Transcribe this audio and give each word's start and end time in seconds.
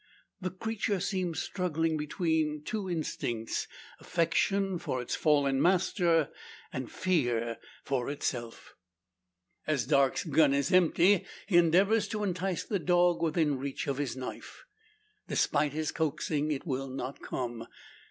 The 0.41 0.49
creature 0.49 0.99
seems 0.99 1.39
struggling 1.39 1.95
between 1.95 2.63
two 2.63 2.89
instincts 2.89 3.67
affection 3.99 4.79
for 4.79 4.99
its 4.99 5.13
fallen 5.13 5.61
master, 5.61 6.31
and 6.73 6.91
fear 6.91 7.59
for 7.83 8.09
itself. 8.09 8.73
As 9.67 9.85
Darke's 9.85 10.23
gun 10.23 10.55
is 10.55 10.73
empty, 10.73 11.23
he 11.45 11.57
endeavours 11.57 12.07
to 12.07 12.23
entice 12.23 12.63
the 12.63 12.79
dog 12.79 13.21
within 13.21 13.59
reach 13.59 13.85
of 13.85 13.99
his 13.99 14.17
knife. 14.17 14.65
Despite 15.27 15.73
his 15.73 15.91
coaxing, 15.91 16.49
it 16.49 16.65
will 16.65 16.89
not 16.89 17.21
come! 17.21 17.67